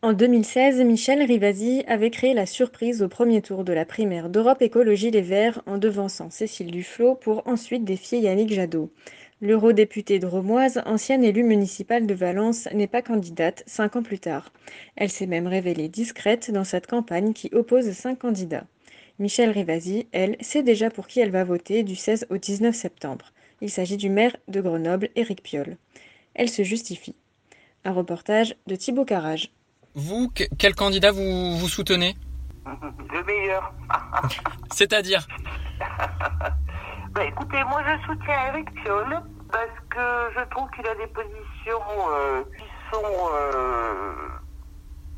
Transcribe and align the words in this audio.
En 0.00 0.12
2016, 0.12 0.80
Michel 0.82 1.24
Rivasi 1.24 1.82
avait 1.88 2.12
créé 2.12 2.32
la 2.32 2.46
surprise 2.46 3.02
au 3.02 3.08
premier 3.08 3.42
tour 3.42 3.64
de 3.64 3.72
la 3.72 3.84
primaire 3.84 4.28
d'Europe 4.28 4.62
Écologie 4.62 5.10
Les 5.10 5.22
Verts 5.22 5.60
en 5.66 5.76
devançant 5.76 6.30
Cécile 6.30 6.70
Duflot 6.70 7.16
pour 7.16 7.44
ensuite 7.48 7.84
défier 7.84 8.20
Yannick 8.20 8.52
Jadot. 8.52 8.92
L'eurodéputée 9.40 10.20
dromoise, 10.20 10.80
ancienne 10.86 11.24
élue 11.24 11.42
municipale 11.42 12.06
de 12.06 12.14
Valence, 12.14 12.68
n'est 12.72 12.86
pas 12.86 13.02
candidate 13.02 13.64
cinq 13.66 13.96
ans 13.96 14.04
plus 14.04 14.20
tard. 14.20 14.52
Elle 14.94 15.10
s'est 15.10 15.26
même 15.26 15.48
révélée 15.48 15.88
discrète 15.88 16.52
dans 16.52 16.62
cette 16.62 16.86
campagne 16.86 17.32
qui 17.32 17.50
oppose 17.52 17.90
cinq 17.90 18.20
candidats. 18.20 18.68
Michel 19.18 19.50
Rivasi, 19.50 20.06
elle, 20.12 20.36
sait 20.40 20.62
déjà 20.62 20.90
pour 20.90 21.08
qui 21.08 21.18
elle 21.18 21.32
va 21.32 21.42
voter 21.42 21.82
du 21.82 21.96
16 21.96 22.28
au 22.30 22.36
19 22.36 22.72
septembre. 22.72 23.32
Il 23.62 23.68
s'agit 23.68 23.96
du 23.96 24.10
maire 24.10 24.36
de 24.46 24.60
Grenoble, 24.60 25.08
Éric 25.16 25.42
Piolle. 25.42 25.76
Elle 26.34 26.50
se 26.50 26.62
justifie. 26.62 27.16
Un 27.84 27.92
reportage 27.92 28.54
de 28.68 28.76
Thibaut 28.76 29.04
Carrage. 29.04 29.50
Vous, 29.98 30.30
quel 30.60 30.76
candidat 30.76 31.10
vous, 31.10 31.58
vous 31.58 31.68
soutenez 31.68 32.14
Le 33.12 33.24
meilleur. 33.24 33.72
C'est-à-dire 34.70 35.26
bah, 37.10 37.24
Écoutez, 37.24 37.64
moi 37.64 37.82
je 37.84 38.06
soutiens 38.06 38.46
Eric 38.46 38.72
Piolle 38.74 39.20
parce 39.50 39.80
que 39.90 40.38
je 40.38 40.48
trouve 40.50 40.70
qu'il 40.70 40.86
a 40.86 40.94
des 40.94 41.08
positions 41.08 41.82
euh, 42.12 42.44
qui 42.56 42.64
sont 42.92 43.02
euh, 43.34 44.28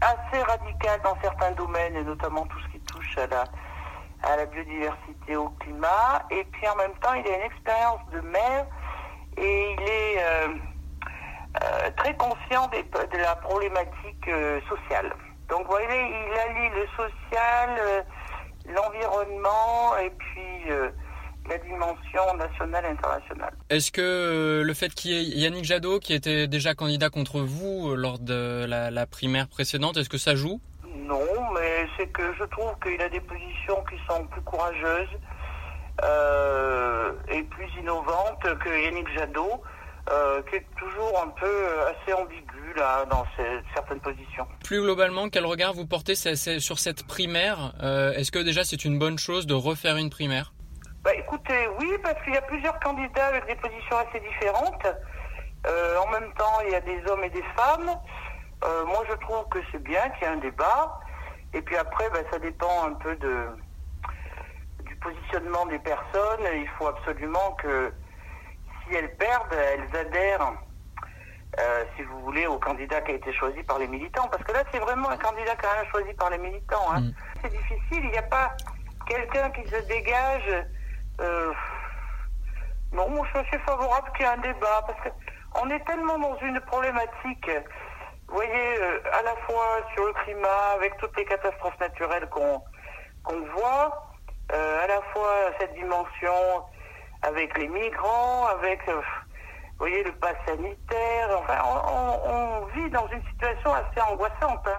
assez 0.00 0.42
radicales 0.44 1.00
dans 1.02 1.18
certains 1.22 1.50
domaines, 1.52 1.96
et 1.96 2.04
notamment 2.04 2.46
tout 2.46 2.60
ce 2.60 2.68
qui 2.68 2.80
touche 2.84 3.18
à 3.18 3.26
la, 3.26 3.44
à 4.22 4.36
la 4.36 4.46
biodiversité, 4.46 5.34
au 5.34 5.48
climat. 5.58 6.22
Et 6.30 6.44
puis 6.52 6.68
en 6.68 6.76
même 6.76 6.94
temps, 7.02 7.14
il 7.14 7.26
a 7.26 7.36
une 7.36 7.50
expérience 7.50 8.00
de 8.12 8.20
maire 8.20 8.66
et 9.38 9.74
il 9.76 9.82
est 9.82 10.22
euh, 10.22 10.54
euh, 11.56 11.90
très 11.96 12.14
conscient 12.16 12.68
des- 12.68 12.82
de 12.82 13.22
la 13.22 13.36
problématique 13.36 14.28
euh, 14.28 14.60
sociale. 14.68 15.12
Donc 15.48 15.64
vous 15.64 15.70
voyez, 15.70 15.86
il 15.88 16.38
allie 16.38 16.68
le 16.74 16.86
social, 16.96 17.70
euh, 17.80 18.02
l'environnement 18.74 19.96
et 19.96 20.10
puis 20.10 20.64
la 21.48 21.56
dimension 21.58 22.34
nationale 22.36 22.84
et 22.84 22.88
internationale. 22.88 23.54
Est-ce 23.70 23.90
que 23.90 24.62
le 24.62 24.74
fait 24.74 24.90
qu'il 24.94 25.12
y 25.12 25.16
ait 25.16 25.22
Yannick 25.40 25.64
Jadot, 25.64 25.98
qui 25.98 26.12
était 26.12 26.46
déjà 26.46 26.74
candidat 26.74 27.08
contre 27.08 27.40
vous 27.40 27.94
lors 27.96 28.18
de 28.18 28.66
la, 28.68 28.90
la 28.90 29.06
primaire 29.06 29.48
précédente, 29.48 29.96
est-ce 29.96 30.10
que 30.10 30.18
ça 30.18 30.34
joue? 30.34 30.60
Non, 30.84 31.24
mais 31.54 31.86
c'est 31.96 32.08
que 32.08 32.34
je 32.38 32.44
trouve 32.44 32.74
qu'il 32.82 33.00
a 33.00 33.08
des 33.08 33.20
positions 33.20 33.82
qui 33.88 33.96
sont 34.06 34.26
plus 34.26 34.42
courageuses 34.42 35.08
et 37.30 37.42
plus 37.44 37.68
innovantes 37.80 38.42
que 38.62 38.68
Yannick 38.84 39.08
Jadot, 39.16 39.62
euh, 40.10 40.42
qui 40.48 40.56
est 40.56 40.66
toujours 40.76 41.22
un 41.22 41.28
peu 41.28 41.46
euh, 41.46 41.90
assez 41.90 42.12
ambigu 42.12 42.72
là 42.76 43.04
dans 43.06 43.24
certaines 43.74 44.00
positions. 44.00 44.46
Plus 44.64 44.80
globalement, 44.80 45.28
quel 45.28 45.44
regard 45.44 45.72
vous 45.74 45.86
portez 45.86 46.14
sur 46.14 46.78
cette 46.78 47.06
primaire 47.06 47.74
Euh, 47.82 48.12
Est-ce 48.12 48.30
que 48.32 48.38
déjà 48.38 48.64
c'est 48.64 48.84
une 48.84 48.98
bonne 48.98 49.18
chose 49.18 49.46
de 49.46 49.54
refaire 49.54 49.96
une 49.96 50.10
primaire? 50.10 50.52
Bah, 51.02 51.14
écoutez, 51.14 51.68
oui, 51.78 51.90
parce 52.02 52.22
qu'il 52.24 52.34
y 52.34 52.36
a 52.36 52.42
plusieurs 52.42 52.78
candidats 52.80 53.26
avec 53.26 53.46
des 53.46 53.56
positions 53.56 53.96
assez 53.98 54.20
différentes. 54.20 54.86
Euh, 55.66 55.96
en 55.98 56.10
même 56.10 56.32
temps, 56.34 56.60
il 56.66 56.72
y 56.72 56.74
a 56.74 56.80
des 56.80 57.00
hommes 57.10 57.24
et 57.24 57.30
des 57.30 57.44
femmes. 57.56 57.90
Moi, 58.86 59.04
je 59.08 59.14
trouve 59.16 59.48
que 59.50 59.58
c'est 59.70 59.82
bien 59.82 60.08
qu'il 60.10 60.22
y 60.26 60.30
ait 60.30 60.34
un 60.34 60.38
débat. 60.38 60.98
Et 61.54 61.62
puis 61.62 61.76
après, 61.76 62.10
bah, 62.10 62.18
ça 62.30 62.38
dépend 62.38 62.86
un 62.86 62.94
peu 62.94 63.14
de, 63.16 63.46
du 64.84 64.96
positionnement 64.96 65.64
des 65.66 65.78
personnes. 65.78 66.40
Il 66.54 66.68
faut 66.78 66.88
absolument 66.88 67.52
que 67.62 67.92
si 68.88 68.94
elles 68.96 69.14
perdent, 69.16 69.52
elles 69.52 69.96
adhèrent, 69.96 70.52
euh, 71.58 71.84
si 71.96 72.02
vous 72.02 72.20
voulez, 72.20 72.46
au 72.46 72.58
candidat 72.58 73.00
qui 73.00 73.12
a 73.12 73.14
été 73.14 73.32
choisi 73.32 73.62
par 73.62 73.78
les 73.78 73.88
militants. 73.88 74.28
Parce 74.28 74.42
que 74.44 74.52
là, 74.52 74.62
c'est 74.72 74.78
vraiment 74.78 75.10
un 75.10 75.16
candidat 75.16 75.56
quand 75.56 75.74
même 75.74 75.90
choisi 75.90 76.12
par 76.14 76.30
les 76.30 76.38
militants. 76.38 76.92
hein. 76.92 77.00
Mm. 77.00 77.12
C'est 77.42 77.50
difficile. 77.50 78.04
Il 78.04 78.10
n'y 78.10 78.18
a 78.18 78.22
pas 78.22 78.52
quelqu'un 79.06 79.50
qui 79.50 79.66
se 79.68 79.76
dégage. 79.86 80.66
euh, 81.20 81.52
non, 82.92 83.08
moi, 83.10 83.26
je 83.34 83.42
suis 83.44 83.58
favorable 83.66 84.10
qu'il 84.12 84.24
y 84.26 84.28
ait 84.28 84.32
un 84.32 84.38
débat. 84.38 84.82
Parce 84.86 85.00
que 85.00 85.08
on 85.60 85.68
est 85.70 85.84
tellement 85.86 86.18
dans 86.18 86.36
une 86.38 86.60
problématique, 86.60 87.50
vous 88.28 88.34
voyez, 88.34 88.78
euh, 88.80 89.00
à 89.18 89.22
la 89.22 89.34
fois 89.46 89.80
sur 89.94 90.04
le 90.06 90.12
climat, 90.24 90.72
avec 90.74 90.96
toutes 90.98 91.16
les 91.16 91.24
catastrophes 91.24 91.78
naturelles 91.80 92.28
qu'on 92.28 92.62
qu'on 93.24 93.40
voit, 93.56 94.06
euh, 94.52 94.84
à 94.84 94.86
la 94.86 95.00
fois 95.12 95.34
cette 95.58 95.74
dimension 95.74 96.64
avec 97.22 97.56
les 97.58 97.68
migrants, 97.68 98.46
avec, 98.46 98.80
euh, 98.88 98.94
vous 98.94 99.86
voyez, 99.86 100.02
le 100.04 100.12
pass 100.12 100.36
sanitaire. 100.46 101.28
Enfin, 101.38 101.58
on, 101.64 102.30
on- 102.30 102.30
on 102.34 102.66
vit 102.66 102.90
dans 102.90 103.06
une 103.08 103.22
situation 103.24 103.72
assez 103.74 104.00
angoissante. 104.10 104.66
hein. 104.66 104.78